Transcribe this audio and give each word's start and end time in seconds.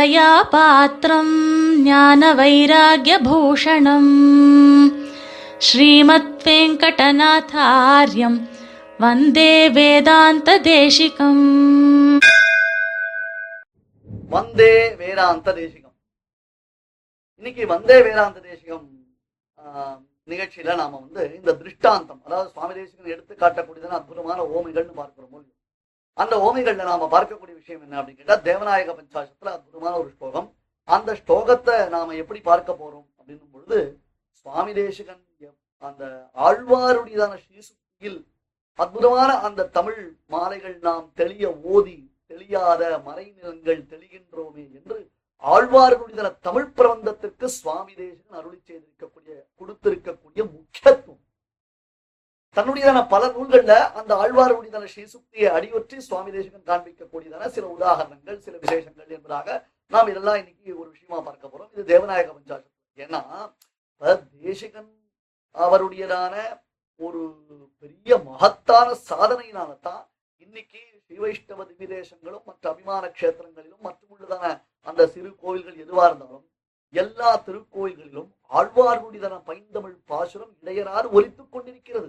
ராமானுஜதயாபாத்திரம் 0.00 1.34
ஞான 1.86 2.22
வைராகியபூஷணம் 2.38 4.12
ஸ்ரீமத் 5.66 6.44
வெங்கடநாதாரியம் 6.46 8.38
வந்தே 9.00 9.48
வேதாந்த 9.76 10.50
தேசிகம் 10.68 11.44
வந்தே 14.30 14.72
வேதாந்த 15.00 15.48
தேசிகம் 15.58 15.96
இன்னைக்கு 17.38 17.62
வந்தே 17.66 17.98
வேதாந்த 18.06 18.38
தேசிகம் 18.46 18.86
நிகழ்ச்சியில 20.28 20.74
நாம 20.76 20.98
வந்து 20.98 21.22
இந்த 21.36 21.50
திருஷ்டாந்தம் 21.60 22.22
அதாவது 22.26 22.48
சுவாமி 22.54 22.74
தேசிகன் 22.74 23.12
எடுத்து 23.14 23.32
காட்டக்கூடியதான 23.36 23.98
அற்புதமான 23.98 24.40
ஓமைகள்னு 24.52 24.94
பார்க்கிறோம் 24.98 25.34
இல்லையா? 25.34 25.54
அந்த 26.18 26.34
ஓமைகள்ல 26.46 26.88
நாம 26.90 27.08
பார்க்கக்கூடிய 27.14 27.54
விஷயம் 27.60 27.82
என்ன 27.84 27.98
அப்படின்னு 27.98 28.20
கேட்டா 28.20 28.36
தேவநாயக 28.48 28.94
பஞ்சாசத்துல 28.98 29.52
அற்புதமான 29.56 29.94
ஒரு 30.02 30.10
ஸ்லோகம். 30.16 30.48
அந்த 30.88 31.10
ஸ்லோகத்தை 31.20 31.76
நாம 31.94 32.14
எப்படி 32.22 32.40
பார்க்க 32.50 32.80
போறோம் 32.80 33.06
அப்படின்னும் 33.18 33.52
பொழுது 33.54 33.78
சுவாமி 34.40 34.72
தேசிகன் 34.78 35.22
அந்த 35.82 36.04
ஆழ்வாருடையதான 36.46 37.34
ஸ்ரீசுக்தியில் 37.42 38.20
அற்புதமான 38.78 39.30
அந்த 39.46 39.68
தமிழ் 39.76 40.00
மாலைகள் 40.34 40.76
நாம் 40.88 41.06
தெளிய 41.20 41.44
ஓதி 41.74 41.96
தெளியாத 42.30 42.82
மறைநிலங்கள் 43.06 43.80
தெளிகின்றோமே 43.92 44.64
என்று 44.78 44.98
ஆழ்வார்களுடைய 45.44 46.30
தமிழ் 46.46 46.68
பிரபந்தத்திற்கு 46.78 47.46
சுவாமி 47.58 47.92
தேசன் 48.00 48.38
அருளி 48.40 48.58
செய்திருக்கக்கூடிய 48.60 49.36
கொடுத்திருக்கக்கூடிய 49.60 50.42
முக்கியத்துவம். 50.56 51.22
தன்னுடையதான 52.58 53.00
பல 53.08 53.24
நூல்கள்ல 53.32 53.72
அந்த 53.98 54.12
ஆழ்வாருடையதான 54.20 54.86
ஸ்ரீசுக்தியை 54.92 55.48
அடியொற்றி 55.56 55.96
சுவாமி 56.06 56.30
தேசகன் 56.32 56.68
காண்பிக்கக்கூடியதான 56.68 57.50
சில 57.54 57.66
உதாரணங்கள் 57.74 58.38
சில 58.46 58.54
விசேஷங்கள் 58.62 59.14
என்பதாக 59.16 59.46
நாம் 59.92 60.10
இதெல்லாம் 60.12 60.38
இன்னைக்கு 60.40 60.70
ஒரு 60.80 60.88
விஷயமா 60.90 61.18
பார்க்க 61.26 61.44
போறோம். 61.46 61.70
இது 61.74 61.82
தேவநாயக 61.90 62.32
பஞ்சாசம் 62.32 62.72
ஏன்னா 62.98 63.20
அஹ், 64.02 64.18
தேசிகன் 64.42 64.90
அவருடையதான 65.54 66.34
ஒரு 67.00 67.20
பெரிய 67.82 68.10
மகத்தான 68.28 68.88
சாதனையினால 69.08 69.70
தான் 69.82 70.02
இன்னைக்கு 70.42 70.80
ஸ்ரீ 71.00 71.16
வைஷ்ணவ 71.20 71.64
திவிதேசங்களும் 71.70 72.46
மற்ற 72.48 72.64
அபிமான 72.72 73.04
க்ஷேத்திரங்களிலும் 73.14 73.84
மற்றும் 73.86 74.12
உள்ளதான 74.14 74.44
அந்த 74.86 75.06
சிறு 75.14 75.30
கோயில்கள் 75.42 75.82
எதுவா 75.84 76.04
இருந்தாலும் 76.08 76.44
எல்லா 76.94 77.30
திருக்கோயில்களிலும் 77.46 78.28
ஆழ்வார்களுடையதான 78.52 79.38
பைந்தமிழ் 79.48 79.96
பாசுரம் 80.10 80.52
இடையராறு 80.60 81.08
ஒலித்துக் 81.16 81.52
கொண்டிருக்கிறது. 81.54 82.08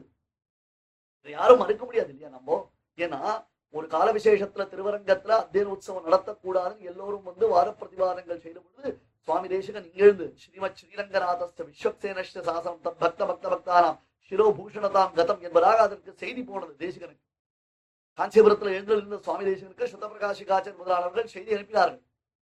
யாரும் 1.25 1.57
மறுக்க 1.57 1.85
முடியாது 1.85 2.09
இல்லையா 2.09 2.29
நம்ம? 2.29 2.71
ஏன்னா 2.97 3.45
ஒரு 3.69 3.87
கால 3.87 4.11
விசேஷத்துல 4.11 4.63
திருவரங்கத்துல 4.71 5.33
அத்தியன 5.41 5.63
உற்சவம் 5.63 6.05
நடத்தக்கூடாதுன்னு 6.05 6.79
எல்லோரும் 6.79 7.23
வந்து 7.23 7.47
வார 7.47 7.69
பிரதிவாதங்கள் 7.69 8.41
செய்த 8.41 8.59
பொழுது 8.59 8.99
சுவாமி 9.19 9.47
தேசகன் 9.47 9.85
இங்கிருந்து 9.85 10.33
ஸ்ரீமத் 10.37 10.77
ஸ்ரீரங்கநாதஸ்த 10.79 11.65
விஸ்வக்சேனஸ்ட 11.69 12.43
சாசனம் 12.43 12.79
தத் 12.83 12.99
பக்த 12.99 13.25
பக்த 13.25 13.49
பக்தானாம் 13.49 13.97
சிரோபூஷணதாம் 14.31 15.13
கதம் 15.15 15.39
என்பதாக 15.39 15.81
அதற்கு 15.81 16.13
செய்தி 16.15 16.43
போனது 16.43 16.73
தேசிகனுக்கு. 16.79 17.25
காஞ்சிபுரத்துல 18.17 18.73
எழுந்திருந்த 18.75 19.17
சுவாமி 19.17 19.43
தேசிகனுக்கு 19.45 19.91
சுத்தபிரகாஷிகாச்சர் 19.91 20.77
முதலாளர்கள் 20.77 21.27
செய்தி 21.27 21.53
அனுப்பினார்கள். 21.53 22.01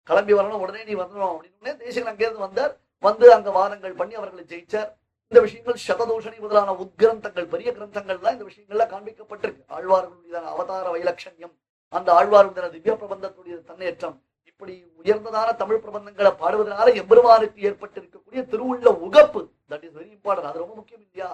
கிளம்பி 0.03 0.33
வரணும் 0.33 0.63
உடனே 0.65 0.83
நீ 0.83 0.93
வரணும் 0.95 1.33
அப்படின்னு 1.33 1.77
தேசகன் 1.77 2.11
அங்கேருந்து 2.13 2.45
வந்தார். 2.47 2.77
வந்து 2.99 3.33
அங்க 3.33 3.51
வாதங்கள் 3.51 3.93
பண்ணி 3.93 4.13
அவர்களை 4.13 4.43
ஜெயிச்சார். 4.43 4.89
இந்த 5.31 5.39
விஷயங்கள் 5.45 5.81
சததூஷணி 5.85 6.37
முதலான 6.43 6.73
உத்கிரந்தங்கள் 6.83 7.49
பெரிய 7.53 7.69
கிரந்தங்கள்லாம் 7.77 8.35
இந்த 8.35 8.45
விஷயங்கள்ல 8.49 8.85
காண்பிக்கப்பட்டிருக்கு. 8.91 9.63
ஆழ்வார்களுடைய 9.75 10.41
அவதார 10.53 10.85
வைலட்சண்யம் 10.95 11.55
அந்த 11.93 12.09
ஆழ்வாருடைய 12.19 12.69
திவ்ய 12.75 12.93
பிரபந்தத்துடைய 13.01 13.57
தன்னேற்றம் 13.71 14.15
இப்படி 14.51 14.73
உயர்ந்ததான 15.01 15.49
தமிழ் 15.61 15.81
பிரபந்தங்களை 15.83 16.31
பாடுவதனால 16.43 16.93
எம்பெருமானுக்கு 17.01 17.65
ஏற்பட்டிருக்கக்கூடிய 17.69 18.41
திருவுள்ள 18.53 18.87
உகப்பு 19.07 19.41
தட் 19.71 19.85
இஸ் 19.87 19.97
வெரி 19.99 20.09
இம்பார்ட்டன்ட் 20.15 20.49
அது 20.51 20.63
ரொம்ப 20.63 20.75
முக்கியம் 20.79 21.03
இல்லையா? 21.05 21.29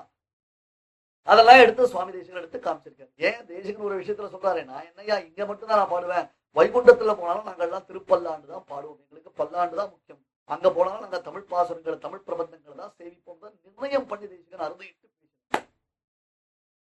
அதெல்லாம் 1.28 1.62
எடுத்து 1.64 1.92
சுவாமி 1.94 2.12
தேசிகன் 2.16 2.42
எடுத்து 2.42 2.60
காமிச்சிருக்காரு. 2.66 3.12
ஏன் 3.28 3.42
தேசிகன் 3.52 3.88
ஒரு 3.90 3.96
விஷயத்துல 4.02 4.30
சொல்றாரு 4.36 4.62
நான் 4.72 4.88
என்னையா 4.90 5.18
இங்க 5.28 5.42
மட்டும் 5.52 5.70
தான் 5.72 5.82
நான் 5.82 5.94
பாடுவேன்? 5.96 6.28
வைகுண்டத்துல 6.56 7.14
போனாலும் 7.22 7.48
நாங்க 7.50 7.64
எல்லாம் 7.68 7.88
திருப்பல்லாண்டு 7.90 8.54
தான் 8.54 8.66
பாடுவோம். 8.72 9.00
எங்களுக்கு 9.04 9.32
பல்லாண்டு 9.42 9.80
தான் 9.82 9.92
முக்கியம். 9.94 10.22
அங்க 10.50 10.68
போனாலும் 10.72 11.04
நாங்க 11.04 11.20
தமிழ் 11.26 11.50
பாசுரங்களை 11.50 11.98
தமிழ் 12.00 12.26
பிரபந்தங்களை 12.26 12.76
தான் 12.78 12.94
சேவிப்போம் 12.98 13.42
தான் 13.44 13.54
நிர்ணயம் 13.66 14.08
பண்ணி 14.10 14.26
தேசிகன் 14.32 14.64
அறுதிட்டு 14.66 15.06
பேசியிருக்காரு. 15.06 15.66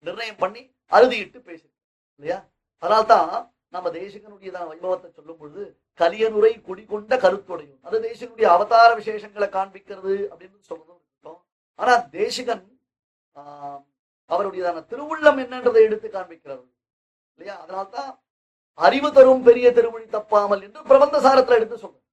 நிர்ணயம் 0.06 0.40
பண்ணி 0.40 0.62
அறுதியிட்டு 0.92 1.38
பேசியிருக்காரு 1.40 1.82
இல்லையா? 2.14 2.38
அதனால்தான் 2.82 3.30
நம்ம 3.74 3.90
தேசிகனுடையதான 3.94 4.68
வைபவத்தை 4.70 5.08
சொல்லும் 5.10 5.38
பொழுது 5.38 5.62
கலியனுரை 6.00 6.52
குடிகொண்ட 6.66 7.14
கருத்துடையும் 7.22 7.80
அது 7.86 7.96
தேசிகனுடைய 8.04 8.46
அவதார 8.54 8.90
விசேஷங்களை 9.00 9.48
காண்பிக்கிறது 9.50 10.12
அப்படின்னு 10.30 10.58
சொல்றதும் 10.68 10.98
இருக்கட்டும். 10.98 11.40
ஆனா 11.78 11.94
தேசிகன் 12.14 12.64
ஆஹ், 13.36 13.80
அவருடையதான 14.30 14.82
திருவுள்ளம் 14.90 15.40
என்னன்றதை 15.42 15.80
எடுத்து 15.86 16.08
காண்பிக்கிறது 16.10 16.64
இல்லையா? 17.38 17.54
அதனால்தான் 17.62 18.10
அறிவு 18.78 19.08
தரும் 19.12 19.44
பெரிய 19.44 19.66
திருமொழி 19.72 20.06
தப்பாமல் 20.12 20.62
என்று 20.66 20.80
பிரபந்த 20.90 21.16
சாரத்துல 21.24 21.58
எடுத்து 21.58 21.76
சொல்றேன் 21.78 22.03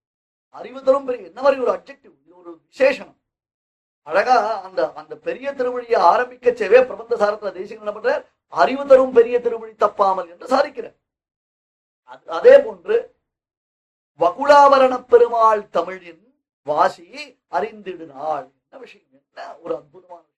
அறிவு 0.51 0.84
தரும் 0.84 1.06
பெரிய 1.06 1.28
என்ன 1.28 1.41
மாதிரி 1.41 1.62
ஒரு 1.62 1.72
அப்ஜெக்டிவ் 1.72 2.13
இது 2.25 2.38
ஒரு 2.38 2.62
விசேஷம் 2.67 3.19
அழகா 4.01 4.62
அந்த 4.62 4.94
அந்த 4.94 5.16
பெரிய 5.16 5.53
திருமொழியை 5.53 5.95
ஆரம்பிக்க 5.95 6.53
செய்வே 6.53 6.84
பிரபந்த 6.84 7.16
சாரத்துல 7.16 7.51
தேசியங்கள் 7.51 7.94
என்ன 7.94 8.00
பண்றார்? 8.00 8.25
அறிவு 8.47 8.88
தரும் 8.88 9.11
பெரிய 9.11 9.41
திருமொழி 9.41 9.72
தப்பாமல் 9.72 10.29
என்று 10.29 10.57
சாதிக்கிறார். 10.57 10.95
அது- 12.11 12.28
அதே 12.28 12.59
போன்று 12.59 13.16
வகுலாவரண 14.19 15.03
பெருமாள் 15.03 15.69
தமிழின் 15.69 16.44
வாசி 16.63 17.40
அறிந்திடுனாள் 17.51 18.51
என்ன 18.61 18.78
விஷயம்? 18.78 19.07
என்ன 19.11 19.57
ஒரு 19.57 19.75
அற்புதமான 19.75 20.22
விஷயம். 20.22 20.29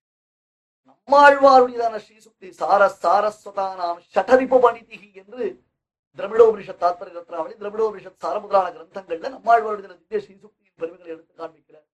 நம்மாழ்வாருடையதான 0.88 2.00
ஸ்ரீசுக்தி 2.00 2.50
சார 2.50 2.96
சாரஸ்வதானாம் 3.02 4.02
ஷடரிப்பு 4.13 4.59
பணிதிகி 4.59 5.13
என்று 5.13 5.63
திரவிடோபிஷத் 6.18 6.81
தாத்பர 6.84 7.07
ரத்னாவளி 7.18 7.53
திரவிடோபிஷத் 7.62 8.22
சார 8.24 8.40
முதலான 8.40 8.68
கிரந்தங்கள்ல 8.75 9.29
நம்மாழ்வாருடைய 9.35 9.88
திவ்ய 10.01 10.19
ஸ்ரீசுக்தியின் 10.25 10.79
பெருமைகளை 10.81 11.12
எடுத்து 11.16 11.34
காண்பிக்கிறார். 11.41 11.88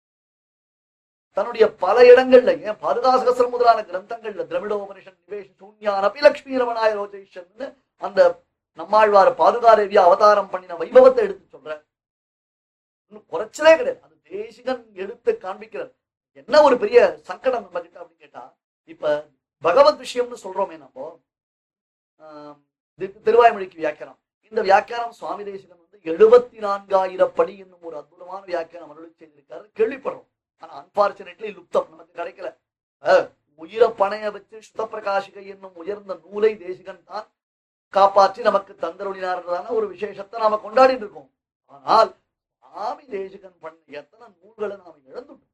தன்னுடைய 1.37 1.65
பல 1.83 1.95
இடங்கள்ல 2.11 2.51
ஏன் 2.67 2.79
பாதுகாசகசரம் 2.85 3.53
முதலான 3.55 3.81
கிரந்தங்கள்ல 3.81 4.45
திரவிடோபனிஷன் 4.51 5.17
நிவேஷ 5.25 5.47
சூன்யான் 5.59 6.05
அபிலக்ஷ்மி 6.09 6.61
ரமணாய 6.61 6.91
ரோஜேஷன் 7.01 7.75
அந்த 8.05 8.19
நம்மாழ்வார் 8.79 9.31
பாதுகாதேவியா 9.41 10.01
அவதாரம் 10.07 10.49
பண்ணின 10.49 10.77
வைபவத்தை 10.81 11.21
எடுத்து 11.27 11.45
சொல்ற 11.57 11.69
இன்னும் 13.07 13.27
குறைச்சலே 13.31 13.73
கிடையாது. 13.77 13.99
அது 14.05 14.15
தேசிகன் 14.21 14.83
எடுத்து 14.93 15.31
காண்பிக்கிறார். 15.41 15.93
என்ன 16.31 16.61
ஒரு 16.61 16.75
பெரிய 16.77 16.99
சங்கடம் 17.29 17.63
நம்ம 17.63 17.81
கிட்ட 17.81 17.97
அப்படின்னு 18.01 18.23
கேட்டா 18.25 18.43
இப்ப 18.93 19.13
பகவத் 19.63 20.01
விஷயம்னு 20.05 20.43
சொல்றோமே 20.43 20.77
நம்ம. 20.77 21.15
ஆஹ், 22.99 23.13
திருவாய்மொழிக்கு 23.25 23.77
வியாக்கியானம். 23.77 24.19
இந்த 24.51 24.61
வியாக்கியானம் 24.61 25.13
சுவாமி 25.13 25.43
தேசிகன் 25.43 25.81
வந்து 25.81 25.97
எழுபத்தி 26.05 26.57
நான்காயிரம் 26.59 27.33
படி 27.35 27.53
என்னும் 27.63 27.85
ஒரு 27.87 27.95
அற்புதமான 27.97 28.41
வியாக்கியானம் 28.45 28.91
அருள் 28.93 29.17
செய்திருக்காரு. 29.19 29.65
கேள்விப்படுறோம். 29.77 30.27
ஆனா 30.63 30.71
அன்பார்ச்சுனேட்லி 30.81 31.49
லுப்தம் 31.57 31.89
நமக்கு 31.91 32.13
கிடைக்கல. 32.19 32.49
அஹ், 33.03 33.25
பணைய 33.99 34.31
வச்சு 34.33 34.57
சுத 34.67 34.81
பிரகாசிகை 34.91 35.43
என்னும் 35.53 35.75
உயர்ந்த 35.75 36.13
நூலை 36.23 36.51
தேசிகன் 36.57 37.03
தான் 37.03 37.27
காப்பாற்றி 37.93 38.41
நமக்கு 38.41 38.73
தந்தருளினார்ன்றதான 38.75 39.71
ஒரு 39.71 39.85
விசேஷத்தை 39.87 40.39
நாம 40.39 40.59
கொண்டாடிட்டு 40.63 41.05
இருக்கோம். 41.05 41.29
ஆனால் 41.73 42.09
சுவாமி 42.63 43.03
தேசிகன் 43.13 43.57
பண்ண 43.61 43.77
எத்தனை 43.99 44.25
நூல்களை 44.33 44.75
நாம 44.75 44.95
இழந்துட்டோம். 45.09 45.53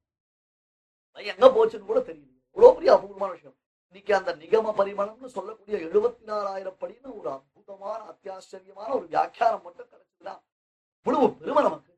எங்க 1.18 1.48
போச்சுன்னு 1.56 1.90
கூட 1.92 2.00
தெரியுது. 2.02 2.32
எவ்வளவு 2.58 2.76
பெரிய 2.78 2.92
அபூர்வமான 2.96 3.32
விஷயம். 3.32 3.58
இன்னைக்கு 3.96 4.16
அந்த 4.16 4.32
நிகம 4.36 4.72
பரிமளம்னு 4.78 5.30
சொல்லக்கூடிய 5.34 5.78
எழுபத்தி 5.88 6.24
நாலாயிரம் 6.24 6.78
படின்னு 6.80 7.10
ஒரு 7.18 7.30
அற்புதமான 7.32 8.00
அத்தியாச்சரியமான 8.12 8.90
ஒரு 8.96 9.06
வியாக்கியானம் 9.08 9.64
மட்டும் 9.64 9.90
கிடைச்சதுன்னா 9.92 10.34
முழு 11.06 11.18
பெருமை 11.34 11.64
நமக்கு. 11.64 11.92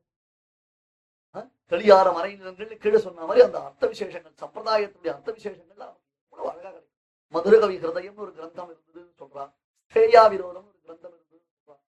அஹ், 1.36 1.48
தெளியார 1.72 2.06
மறைநிலங்கள் 2.16 2.82
கீழே 2.82 2.98
சொன்ன 2.98 3.26
மாதிரி 3.26 3.44
அந்த 3.46 3.58
அர்த்த 3.60 3.86
விசேஷங்கள் 3.86 4.34
சம்பிரதாயத்துடைய 4.42 5.12
அர்த்த 5.14 5.32
விசேஷங்கள்லாம் 5.32 5.94
இவ்வளவு 6.24 6.50
அழகா 6.52 6.70
கிடைக்கும் 6.70 6.92
மதுரகவி 7.34 7.76
ஹிருதயம்னு 7.76 8.24
ஒரு 8.26 8.32
கிரந்தம் 8.32 8.70
இருந்ததுன்னு 8.72 9.14
சொல்றான். 9.22 9.50
ஸ்ரேயா 9.96 10.24
விரோதம் 10.30 10.66
ஒரு 10.68 10.78
கிரந்தம் 10.84 11.14
இருந்ததுன்னு 11.14 11.48
சொல்றான். 11.52 11.82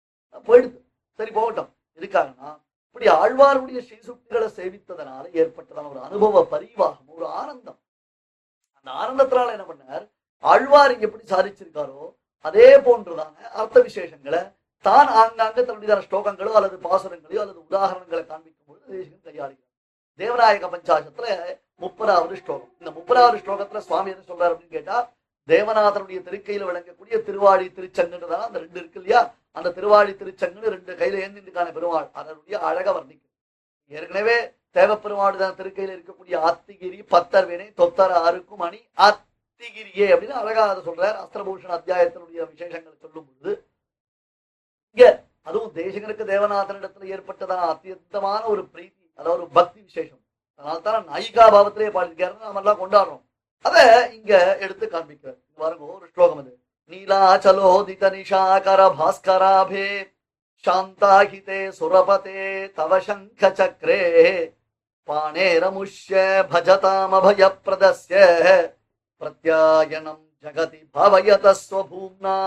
போயிடுது. 0.49 0.79
சரி 1.19 1.31
போகட்டும். 1.31 1.71
இருக்காங்கன்னா 1.99 2.51
இப்படி 2.89 3.07
ஆழ்வாருடைய 3.15 3.81
ஸ்ரீசுக்திகளை 3.87 4.49
சேவித்ததனால 4.59 5.25
ஏற்பட்டதான 5.41 5.91
ஒரு 5.91 6.01
அனுபவ 6.01 6.45
பரிவாகம் 6.47 7.09
ஒரு 7.09 7.27
ஆனந்தம். 7.41 7.81
அந்த 8.87 8.99
ஆனந்தத்தினால 9.03 9.55
என்ன 9.55 9.65
பண்ணார்? 9.69 10.05
ஆழ்வார் 10.45 10.93
இங்க 10.95 11.05
எப்படி 11.09 11.25
சாதிச்சிருக்காரோ 11.31 12.03
அதே 12.49 12.67
போன்றுதான 12.87 13.33
அர்த்த 13.61 13.79
விசேஷங்களை. 13.87 14.41
தான் 14.85 15.09
ஆங்காங்க 15.21 15.59
தன்னுடைய 15.69 15.95
ஸ்லோகங்களோ 16.05 16.53
அல்லது 16.59 16.77
பாசுரங்களையோ 16.85 17.41
அல்லது 17.45 17.61
உதாரணங்களை 17.67 18.23
காண்பிக்கும் 18.27 18.67
பொழுது 18.69 18.87
தேசிகன் 18.93 19.25
கையாளுகிறார். 19.27 19.73
தேவநாயக 20.21 20.69
பஞ்சாசத்துல 20.75 21.27
முப்பதாவது 21.85 22.37
ஸ்லோகம். 22.43 22.71
இந்த 22.81 22.91
முப்பதாவது 22.99 23.43
ஸ்லோகத்துல 23.43 23.83
சுவாமி 23.89 24.13
என்ன 24.15 24.25
சொல்றாரு 24.31 24.53
அப்படின்னு 24.55 24.77
கேட்டா 24.79 24.99
தேவநாதனுடைய 25.49 26.21
திருக்கையில 26.29 26.69
விளங்கக்கூடிய 26.71 27.17
திருவாடி 27.27 27.67
திருச்சங்குன்றதான 27.79 28.47
அந்த 28.49 28.59
ரெண்டு 28.65 28.79
இருக்கு 28.83 29.01
இல்லையா? 29.01 29.21
அந்த 29.57 29.69
திருவாடி 29.79 30.13
திருச்சங்குன்னு 30.23 30.75
ரெண்டு 30.77 30.93
கையில 31.01 31.21
ஏந்திருக்கான 31.25 31.73
பெருமாள். 31.77 32.09
அதனுடைய 32.21 32.57
அழக 32.69 32.89
வர்ணிக்கும் 32.93 33.26
ஏற்கனவே 33.93 34.37
தேவப்பெருமாடுதான் 34.77 35.57
தான் 35.59 35.95
இருக்கக்கூடிய 35.97 36.37
அத்திகிரி 36.49 36.99
பத்தர் 37.15 37.47
வினை 37.51 37.67
தொத்தர 37.81 38.11
அறுக்கும் 38.29 38.65
அணி 38.67 38.81
அத்திகிரியே 39.07 40.07
அப்படின்னு 40.13 40.41
அழகா 40.43 40.65
அதை 40.73 40.81
சொல்றார். 40.89 41.17
அஸ்திரபூஷண 41.23 41.71
அத்தியாயத்தினுடைய 41.79 42.41
விசேஷங்களை 42.51 42.97
சொல்லும் 43.05 43.27
பொழுது 43.29 43.53
இங்க 44.91 45.05
அதுவும் 45.49 45.73
தேசகனுக்கு 45.81 46.25
தேவநாதனிடத்துல 46.33 47.09
ஏற்பட்டதான 47.15 47.67
அத்தியந்தமான 47.73 48.43
ஒரு 48.53 48.63
பிரீத்தி 48.73 49.05
அதாவது 49.19 49.43
ஒரு 49.45 49.53
பக்தி 49.59 49.79
விசேஷம். 49.89 50.23
அதனால 50.59 50.79
தான் 50.87 51.09
நாயிகா 51.13 51.45
பாவத்திலே 51.55 51.89
பாடியிருக்காருன்னு 51.97 52.49
நம்ம 52.49 52.63
எல்லாம் 52.63 52.81
கொண்டாடுறோம். 52.83 53.23
அத 53.65 53.77
இங்க 54.19 54.33
எடுத்து 54.65 54.87
காண்பிக்கிறார். 54.95 55.41
பாருங்க 55.63 55.85
ஒரு 55.97 56.07
ஸ்லோகம் 56.13 56.41
அது. 56.43 56.53
நீலாச்சலோதித 56.93 58.11
நிஷாகர 58.17 58.81
பாஸ்கராபே 58.99 59.87
शान्ताहिते 60.65 61.59
சுரபதே 61.79 62.43
தவ 62.77 62.93
சங்க 63.07 63.43
சக்ரே 63.59 64.01
भजतामभयप्रदस्य 65.09 66.15
பஜதாமபய 66.53 67.41
जगति 67.63 68.13
பிரத்யாயனம் 69.21 70.25
ஜகதி 70.45 70.81
பிரத்யாயணம் 70.95 72.43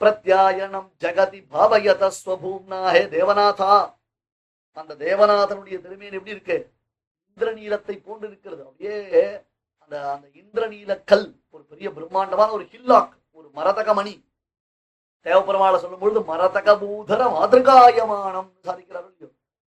பிரத்யாயனம் 0.00 0.90
ஜகதி 1.02 1.40
பவயத 1.54 2.02
ஸ்வபூம்னா 2.18 2.80
ஹே 2.94 3.02
தேவநாதா 3.14 3.72
அந்த 4.76 4.92
தேவநாதனுடைய 5.04 5.76
திருமேன் 5.84 6.16
எப்படி 6.18 6.34
இருக்கு? 6.36 6.58
இந்திரநீலத்தை 7.28 7.94
போன்று 8.06 8.26
இருக்கிறது. 8.28 8.62
அப்படியே 8.68 8.96
அந்த 9.82 9.94
அந்த 10.14 10.26
இந்திரநீல 10.42 10.92
கல் 11.10 11.26
ஒரு 11.54 11.62
பெரிய 11.70 11.88
பிரம்மாண்டமான 11.96 12.48
ஒரு 12.58 12.64
ஹில்லாக் 12.72 13.14
ஒரு 13.38 13.48
மரதகமணி 13.56 14.14
மணி 15.26 15.78
சொல்லும் 15.82 16.02
பொழுது 16.02 16.20
மரதக 16.30 16.68
பூதர 16.80 17.22
மாதிருகாயமானம் 17.36 18.50
சாதிக்கிறார்கள் 18.66 19.32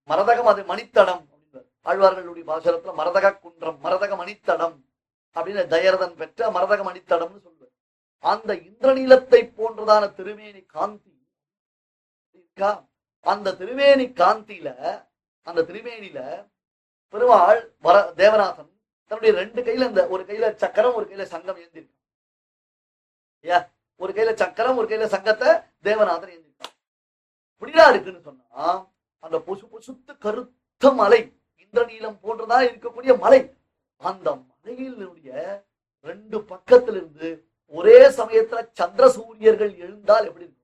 மரதகம் 0.10 0.50
அது 0.52 0.62
மணித்தடம் 0.72 1.24
ஆழ்வார்களுடைய 1.86 2.46
பாசனத்துல 2.50 2.94
மரதக 3.00 3.28
குன்றம் 3.44 3.80
மரதக 3.86 4.12
மணித்தடம் 4.22 4.76
அப்படின்னு 5.36 5.64
தயரதன் 5.74 6.16
பெற்ற 6.20 6.50
மரதக 6.56 6.82
மணித்தடம்னு 6.90 7.40
சொல்லுவார். 7.46 7.74
அந்த 8.24 8.52
இந்திரநீலத்தை 8.68 9.42
போன்றதான 9.58 10.04
திருமேனி 10.18 10.62
காந்தி 10.76 11.12
இருக்கா? 12.36 12.72
அந்த 13.26 13.56
திருமேனி 13.60 14.06
காந்தியில 14.22 14.70
அந்த 15.48 15.60
திருமேனில 15.70 16.20
பெருமாள் 17.14 17.62
வர 17.86 17.98
தேவநாதன் 18.22 18.72
தன்னுடைய 19.12 19.32
ரெண்டு 19.42 19.62
கையில 19.68 19.88
இந்த 19.92 20.02
ஒரு 20.14 20.24
கையில 20.30 20.50
சக்கரம் 20.64 20.98
ஒரு 21.00 21.06
கையில 21.10 21.26
சங்கம் 21.34 21.60
ஏந்திருக்கான். 21.64 21.96
ஐயா 23.46 23.60
ஒரு 24.00 24.12
கையில 24.16 24.32
சக்கரம் 24.38 24.78
ஒரு 24.80 24.88
கையில 24.90 25.08
சங்கத்தை 25.14 25.50
தேவநாதன் 25.86 26.32
ஏந்திருக்கான் 26.34 26.76
இப்படிதான் 27.54 27.92
இருக்குன்னு 27.92 28.22
சொன்னா 28.28 28.68
அந்த 29.24 29.38
பொசு 29.48 29.66
பொசுத்து 29.72 30.14
கருத்த 30.22 30.92
மலை 31.00 31.22
இந்திரநீலம் 31.64 32.20
போன்றதா 32.24 32.58
இருக்கக்கூடிய 32.68 33.14
மலை 33.24 33.40
அந்த 34.02 34.28
மலையினுடைய 34.42 35.32
ரெண்டு 36.06 36.38
பக்கத்திலிருந்து 36.52 37.30
ஒரே 37.74 37.98
சமயத்துல 38.18 38.60
சந்திர 38.80 39.06
சூரியர்கள் 39.16 39.74
எழுந்தால் 39.80 40.28
எப்படி 40.28 40.46
இருக்கும்? 40.46 40.56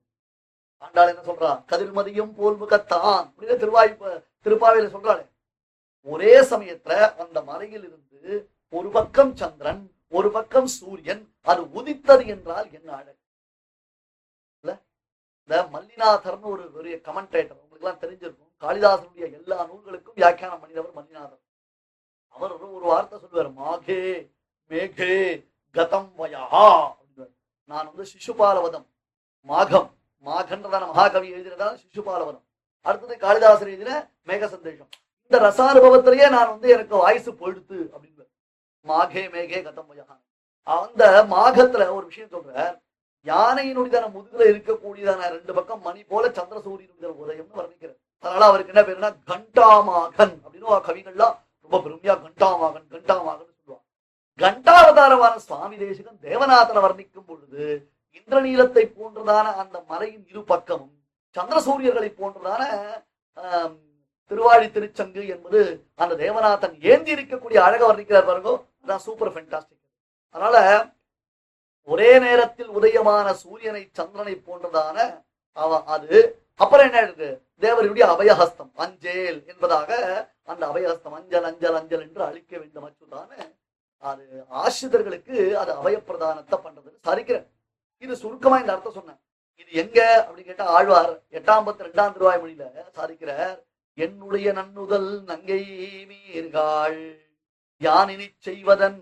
ஆண்டாள் 0.82 1.10
என்ன 1.12 1.22
சொல்றா? 1.28 1.50
கதிர்மதியும் 1.70 2.32
போல் 2.34 2.56
முகத்தான் 2.60 3.04
அப்படின்னு 3.20 3.56
திருவாய் 3.60 3.92
திருப்பாவையில 4.46 4.88
சொல்றாளே 4.94 5.24
ஒரே 6.08 6.32
சமயத்துல 6.50 6.94
அந்த 7.22 7.38
மலையில் 7.42 7.84
இருந்து 7.88 8.32
ஒரு 8.72 8.88
பக்கம் 8.92 9.32
சந்திரன் 9.36 9.82
ஒரு 10.12 10.28
பக்கம் 10.32 10.68
சூரியன் 10.74 11.22
அது 11.46 11.62
உதித்தது 11.78 12.24
என்றால் 12.34 12.66
என்ன 12.72 12.88
அழகு? 12.98 13.20
இந்த 15.48 15.62
மல்லிநாதர்னு 15.72 16.40
ஒரு 16.40 16.70
பெரிய 16.70 16.96
கமெண்டேட்டர் 16.96 17.56
உங்களுக்கு 17.68 17.78
எல்லாம் 17.80 17.98
தெரிஞ்சிருக்கும். 17.98 18.44
காளிதாசனுடைய 18.60 19.32
எல்லா 19.32 19.64
நூல்களுக்கும் 19.64 20.14
வியாக்கியானம் 20.14 20.64
பண்ணினவர் 20.64 20.92
மல்லிநாதர். 20.96 21.40
அவர் 22.28 22.54
ஒரு- 22.54 22.74
ஒரு 22.74 22.84
வார்த்தை 22.84 23.18
சொல்லுவார் 23.18 23.80
மாகே 23.80 24.30
மேகே 24.68 25.46
கதம் 25.74 26.08
வயா 26.18 26.42
அப்படின்னுவார். 26.52 27.34
நான் 27.64 27.92
வந்து 27.94 28.10
சிசுபாலவதம் 28.10 28.86
மாகம் 29.48 29.90
மாகன்றதான 30.24 30.86
மகாகவி 30.86 31.34
எழுதினதான 31.34 31.78
சிசுபாலவதம். 31.78 32.42
அடுத்தது 32.80 33.18
காளிதாசன் 33.18 33.68
எழுதின 33.68 34.10
மேக 34.26 34.46
சந்தேஷம் 34.46 34.88
இந்த 35.22 35.48
ரசானுபவத்திலேயே 35.48 36.30
நான் 36.30 36.48
வந்து 36.48 36.68
எனக்கு 36.68 36.96
வாய்ஸ் 36.96 37.30
போயிடுத்து 37.30 37.88
அப்படின்னு 37.90 38.28
மாகே 38.86 39.28
மேகே 39.30 39.62
கதம் 39.62 39.86
வயா 39.94 40.20
அந்த 40.62 41.26
மாகத்துல 41.30 41.90
ஒரு 41.90 42.06
விஷயம் 42.06 42.28
சொல்றார். 42.28 42.84
யானையினுடைய 43.30 44.00
முதுகுல 44.16 44.42
இருக்கக்கூடியதான 44.52 45.28
ரெண்டு 45.36 45.52
பக்கம் 45.58 45.82
மணி 45.86 46.00
போல 46.12 46.24
சந்திர 46.38 46.58
சூரியனுடைய 46.66 47.10
உதயம்னு 47.22 47.60
வர்ணிக்கிறார். 47.60 47.98
அதனால 48.24 48.46
அவருக்கு 48.50 48.72
என்ன 48.74 48.82
பேருன்னா 48.88 49.10
கண்டாமாகன் 49.30 50.34
அப்படின்னு 50.44 50.84
கவிகள்லாம் 50.88 51.36
ரொம்ப 51.64 51.76
பெருமையா 51.84 52.14
கண்டாமாகன் 52.24 52.86
கண்டாமாகன் 52.94 53.48
சொல்லுவாங்க. 53.50 53.84
கண்டாவதாரமான 54.40 55.34
சுவாமி 55.48 55.76
தேசிகன் 55.82 56.24
தேவநாதனை 56.28 56.80
வர்ணிக்கும் 56.86 57.28
பொழுது 57.30 57.64
இந்திரநீலத்தை 58.18 58.84
போன்றதான 58.98 59.46
அந்த 59.62 59.76
மலையின் 59.90 60.26
இரு 60.30 60.42
பக்கமும் 60.52 60.94
சந்திர 61.36 61.58
சூரியர்களை 61.68 62.10
போன்றதான 62.20 62.62
திருவாழி 64.30 64.68
திருச்சங்கு 64.76 65.22
என்பது 65.34 65.60
அந்த 66.02 66.12
தேவநாதன் 66.22 66.76
ஏந்தி 66.92 67.10
இருக்கக்கூடிய 67.16 67.58
அழக 67.66 67.82
வர்ணிக்கிறார் 67.90 68.28
பாருங்க. 68.28 68.52
அதான் 68.82 69.04
சூப்பர் 69.06 69.32
ஃபென்டாஸ்டிக் 69.34 69.82
அதனால 70.34 70.56
ஒரே 71.88 72.10
நேரத்தில் 72.24 72.70
உதயமான 72.78 73.26
சூரியனை 73.42 73.82
சந்திரனை 73.98 74.34
போன்றதான 74.46 74.96
அவ 75.56 75.78
அது. 75.94 76.16
அப்புறம் 76.62 76.86
என்ன 76.88 77.00
இருக்கு 77.06 77.28
தேவருடைய 77.64 78.04
அபயஹஸ்தம் 78.14 78.72
அஞ்சேல் 78.84 79.38
என்பதாக 79.52 79.90
அந்த 80.52 80.62
அபயஹஸ்தம் 80.70 81.16
அஞ்சல் 81.18 81.46
அஞ்சல் 81.50 81.78
அஞ்சல் 81.80 82.04
என்று 82.06 82.22
அழிக்க 82.28 82.52
வேண்டும் 82.62 82.86
அச்சுதான 82.88 83.30
அது 84.02 84.24
ஆசிரியர்களுக்கு 84.62 85.36
அது 85.60 85.70
அபயப்பிரதானத்தை 85.80 86.56
பண்றது. 86.64 86.90
சரிக்கிறேன். 87.08 87.46
இது 88.04 88.14
சுருக்கமா 88.22 88.56
இந்த 88.62 88.72
அர்த்தம் 88.74 88.96
சொன்னேன். 88.98 89.20
இது 89.60 89.70
எங்க 89.82 89.98
அப்படின்னு 90.26 90.50
கேட்டா 90.50 90.66
ஆழ்வார் 90.76 91.12
எட்டாம் 91.38 91.66
பத்து 91.68 91.86
ரெண்டாம் 91.86 92.14
திருவாய் 92.16 92.40
மொழியில 92.42 92.64
சாதிக்கிறார் 92.98 93.56
என்னுடைய 93.98 94.46
நன்னுதல் 94.58 95.10
நங்கை 95.30 95.62
மீர்காள் 96.10 97.00
யானினி 97.80 98.26
செய்வதன் 98.48 99.00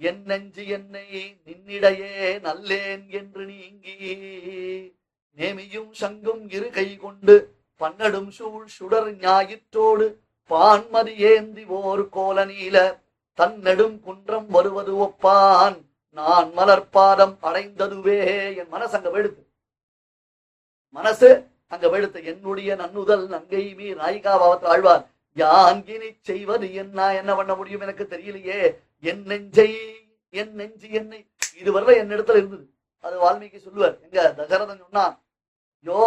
என் 0.00 0.22
நெஞ்சு 0.30 0.64
என்னை 0.76 1.06
நின்னிடையே 1.46 2.12
நல்லேன் 2.46 3.04
என்று 3.18 3.42
நீங்கி 3.50 3.96
நேமியும் 5.38 5.90
சங்கும் 6.02 6.44
இரு 6.56 6.68
கை 6.76 6.88
கொண்டு 7.04 7.34
பன்னடும் 7.80 8.30
சூழ் 8.36 8.68
சுடர் 8.76 9.10
ஞாயிற்றோடு 9.24 10.06
பான்மதி 10.50 11.14
ஏந்தி 11.30 11.64
ஓர் 11.78 12.04
கோல 12.16 12.44
நீல 12.50 12.76
தன்னெடும் 13.38 13.96
குன்றம் 14.06 14.48
வருவது 14.56 14.92
ஒப்பான். 15.04 15.76
நான் 16.16 16.48
மலர்பாதம் 16.58 17.36
அடைந்ததுவே 17.48 18.18
என் 18.60 18.72
மனசு 18.74 18.96
அங்க 18.98 19.10
வெடுத்து 19.16 19.42
மனசு 20.96 21.28
அங்க 21.72 21.86
வெடுத்து 21.92 22.18
என்னுடைய 22.32 22.70
நன்னுதல் 22.82 23.24
நங்கை 23.34 23.64
மீ 23.78 23.88
நாயிகா 24.00 24.32
பாவத்தில் 24.42 24.72
ஆழ்வார். 24.74 25.04
யாங்கினி 25.42 26.08
செய்வது 26.28 26.66
என்ன? 26.82 26.98
என்ன 27.20 27.30
பண்ண 27.38 27.52
முடியும் 27.54 27.84
எனக்கு 27.86 28.04
தெரியலையே. 28.14 28.60
என் 29.10 29.24
நெஞ்சை 29.30 29.70
என் 30.40 30.54
நெஞ்சு 30.60 30.88
என்னை. 31.00 31.20
இதுவரை 31.60 31.94
என்னிடத்துல 32.02 32.40
இருந்தது. 32.40 32.64
அது 33.04 33.16
வால்மீகி 33.24 33.58
சொல்லுவார். 33.66 33.96
எங்க 34.06 34.18
தசரதன் 34.38 34.82
சொன்னான் 34.84 35.14
யோ 35.86 36.00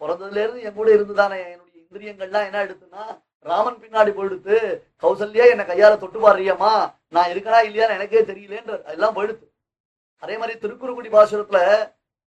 பிறந்ததுல 0.00 0.42
இருந்து 0.44 0.62
என் 0.66 0.78
கூட 0.78 0.88
இருந்துதானே. 0.96 1.40
என்னுடைய 1.52 1.78
இந்திரியங்கள்லாம் 1.84 2.46
என்ன 2.48 2.64
எடுத்துன்னா 2.66 3.04
ராமன் 3.46 3.80
பின்னாடி 3.82 4.10
போயிடுத்து 4.16 4.56
கௌசல்யா 5.02 5.44
என்னை 5.52 5.64
கையால 5.68 5.98
தொட்டு 6.00 6.18
பாடுறியம்மா 6.24 6.72
நான் 7.14 7.30
இருக்கனா 7.32 7.60
இல்லையான்னு 7.68 7.96
எனக்கே 7.98 8.22
தெரியலேன்ற 8.30 8.74
அதெல்லாம் 8.88 9.16
போயிடுத்து. 9.18 9.46
அதே 10.24 10.34
மாதிரி 10.40 10.54
திருக்குறுங்குடி 10.62 11.10
பாசுரத்துல 11.14 11.60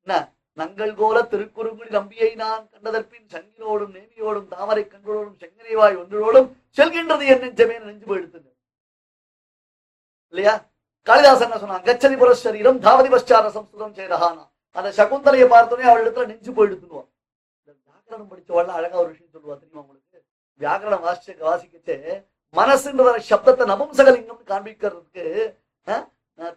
என்ன 0.07 0.15
நங்கள் 0.59 0.93
கோல 0.97 1.19
திருக்குறுங்குடி 1.31 1.91
நம்பியை 1.95 2.31
நான் 2.41 2.65
கண்டதற்பின் 2.73 3.29
சங்கினோடும் 3.33 3.93
நேமியோடும் 3.97 4.49
தாமரை 4.53 4.83
கண்களோடும் 4.85 5.39
செங்கனைவாய் 5.43 6.01
ஒன்றோடும் 6.03 6.49
செல்கின்றது 6.79 7.25
என் 7.33 7.43
நெஞ்சமே 7.45 7.77
நெஞ்சு 7.83 8.07
போயிடுத்துங்க 8.11 8.49
இல்லையா? 10.35 10.55
காளிதாசன் 11.07 11.47
என்ன 11.47 11.59
சொன்னான்? 11.63 11.85
கச்சதி 11.87 12.17
சரீரம் 12.43 12.79
தாவதி 12.85 13.09
பశ్చాர 13.15 13.49
சம்ஸ்கிருதம் 13.55 13.97
செய்தகானா 13.97 14.45
அந்த 14.77 14.91
சகுந்தலையை 14.99 15.47
பார்த்தோன்னே 15.49 15.89
அவள் 15.89 16.03
இடத்துல 16.05 16.29
நெஞ்சு 16.31 16.53
போயிடுத்துனுவான் 16.59 17.09
இந்த 17.59 17.73
வியாக்கரணம் 17.81 18.31
படிச்சவள் 18.31 18.71
அழகா 18.79 18.97
ஒரு 19.03 19.11
விஷயம் 19.13 19.33
சொல்லுவா 19.35 19.57
தெரியுமா 19.57 19.81
உங்களுக்கு? 19.83 20.19
வியாக்கரணம் 20.61 21.05
வாசிச்ச 21.07 21.37
வாசிக்கச்சே 21.43 21.97
மனசுன்ற 22.55 23.03
சப்தத்தை 23.29 23.67
நபும்சகலிங்கம் 23.71 24.43
காண்பிக்கிறதுக்கு 24.51 25.25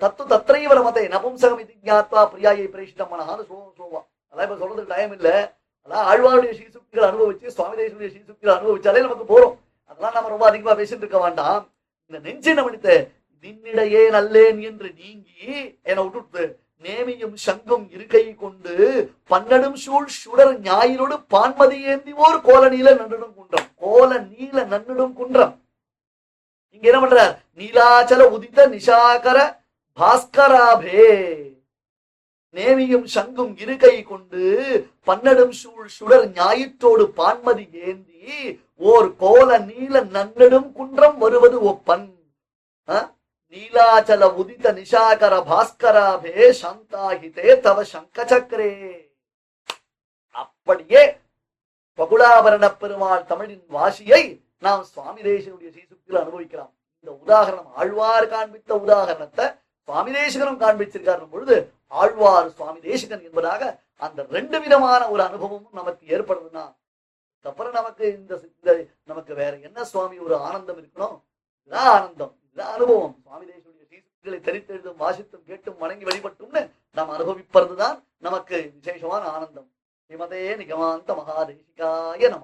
தத்து 0.01 0.23
தத்ரைவ 0.31 0.71
ரமத்தை 0.79 1.03
நபும்சகம் 1.15 1.61
இது 1.63 1.73
ஞாத்வா 1.87 2.21
பிரியாயை 2.31 2.65
பிரேஷிதம் 2.73 3.11
மனஹான்னு 3.13 3.43
சோ 3.49 3.55
சோவா. 3.77 4.01
அதான் 4.31 4.45
இப்ப 4.47 4.57
சொல்றதுக்கு 4.61 4.93
டைம் 4.95 5.13
இல்ல. 5.17 5.29
அதான் 5.85 6.05
ஆழ்வாருடைய 6.11 6.51
ஸ்ரீசுக்திகளை 6.57 7.05
அனுபவிச்சு 7.09 7.53
சுவாமி 7.55 7.75
தேசனுடைய 7.81 8.09
ஸ்ரீசுக்திகளை 8.13 8.53
அனுபவிச்சாலே 8.57 9.03
நமக்கு 9.05 9.25
போறோம். 9.33 9.55
அதெல்லாம் 9.89 10.15
நம்ம 10.17 10.31
ரொம்ப 10.33 10.45
அதிகமா 10.49 10.73
பேசிட்டு 10.79 11.03
இருக்க 11.05 11.19
வேண்டாம். 11.25 11.63
இந்த 12.07 12.19
நெஞ்சு 12.27 12.53
நம்மளுக்கு 12.59 12.95
நின்னிடையே 13.43 14.03
நல்லேன் 14.15 14.59
என்று 14.69 14.87
நீங்கி 15.01 15.49
என 15.89 15.97
விட்டுட்டு 16.05 16.43
நேமியும் 16.85 17.35
சங்கும் 17.43 17.85
இருக்கை 17.95 18.23
கொண்டு 18.43 18.73
பன்னடும் 19.31 19.77
சூழ் 19.83 20.09
சுடர் 20.21 20.53
ஞாயிறோடு 20.67 21.15
பான்மதி 21.33 21.77
ஏந்திவோர் 21.91 22.39
கோல 22.47 22.63
நீல 22.73 22.87
நன்னடும் 23.01 23.35
குன்றம். 23.37 23.67
கோல 23.83 24.09
நீல 24.31 24.57
நன்னடும் 24.73 25.13
குன்றம். 25.19 25.53
இங்க 26.75 26.85
என்ன 26.91 26.99
பண்றார்? 27.03 27.33
நீலாச்சல 27.59 28.25
உதித்த 28.35 28.67
நிஷாகர 28.73 29.37
பாஸ்கராபே. 29.97 31.05
நேமியும் 32.53 33.03
சங்கும் 33.05 33.57
இருக்கை 33.57 34.03
கொண்டு 34.03 34.41
பன்னடும் 35.07 35.49
சூழ் 35.49 35.87
சுடர் 35.87 36.29
ஞாயிற்றோடு 36.31 37.05
பான்மதி 37.17 37.73
ஏந்தி 37.73 38.59
ஓர் 38.75 39.15
கோல 39.15 39.57
நீல 39.59 40.01
நன்னடும் 40.01 40.71
குன்றம் 40.71 41.17
வருவது 41.17 41.61
ஒப்பன். 41.61 42.07
ஆ? 42.89 43.13
நீலாச்சல 43.49 44.23
உதித்த 44.33 44.71
நிஷாகர 44.71 45.33
பாஸ்கராபே 45.49 46.51
சந்தாகிதே 46.61 47.59
தவ 47.59 47.83
சங்க 47.83 48.25
சக்கரே 48.25 48.71
அப்படியே 50.35 51.03
பகுலாபரண 51.99 52.77
பெருமாள் 52.77 53.25
தமிழின் 53.25 53.65
வாசியை 53.71 54.23
நாம் 54.57 54.83
சுவாமி 54.83 55.21
தேசனுடைய 55.21 55.69
சீசுக்கில் 55.75 56.17
அனுபவிக்கலாம். 56.17 56.73
இந்த 56.97 57.11
உதாரணம் 57.11 57.75
ஆழ்வார் 57.75 58.27
காண்பித்த 58.27 58.75
உதாரணத்தை 58.75 59.45
சுவாமி 59.87 60.11
தேசிகனும் 60.11 60.61
காண்பிச்சிருக்காரு 60.61 61.25
பொழுது 61.29 61.55
ஆழ்வார் 61.87 62.49
சுவாமி 62.49 62.79
தேசிகன் 62.79 63.25
என்பதாக 63.27 63.61
அந்த 64.01 64.25
ரெண்டு 64.29 64.57
விதமான 64.59 65.01
ஒரு 65.09 65.21
அனுபவமும் 65.23 65.77
நமக்கு 65.79 66.05
ஏற்படுதுன்னா 66.15 66.63
அப்புறம் 67.45 67.71
நமக்கு 67.71 68.05
இந்த 68.13 68.33
இந்த 68.47 68.71
நமக்கு 69.03 69.33
வேற 69.33 69.53
என்ன 69.59 69.83
சுவாமி 69.83 70.17
ஒரு 70.19 70.35
ஆனந்தம் 70.37 70.79
இருக்கணும் 70.81 71.15
இதுதான் 71.65 71.89
ஆனந்தம் 71.95 72.33
இதுதான் 72.45 72.73
அனுபவம். 72.73 73.13
சுவாமி 73.23 73.45
தேசனுடைய 73.45 73.85
சீசுக்களை 73.91 74.39
தெரித்தெழுதும் 74.47 74.99
வாசித்தும் 75.03 75.45
கேட்டும் 75.47 75.77
வணங்கி 75.77 76.05
வழிபட்டும்னு 76.05 76.61
நாம் 76.97 77.09
அனுபவிப்பதுதான் 77.09 77.97
நமக்கு 78.17 78.57
விசேஷமான 78.75 79.23
ஆனந்தம். 79.27 79.69
ஸ்ரீமதே 80.05 80.41
நிகமாந்த 80.61 81.11
மகாதேசிகாய 81.19 82.29
நம. 82.29 82.43